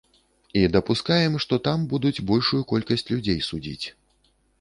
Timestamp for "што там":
1.43-1.83